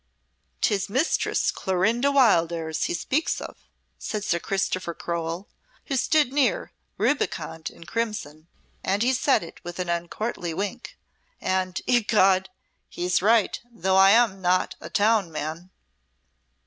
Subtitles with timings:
[0.61, 3.55] "'Tis Mistress Clorinda Wildairs he speaks of,"
[3.99, 5.47] said Sir Christopher Crowell,
[5.85, 8.47] who stood near, rubicund in crimson,
[8.83, 10.97] and he said it with an uncourtly wink;
[11.39, 12.49] "and, ecod!
[12.89, 15.69] he's right though I am not 'a town man.'"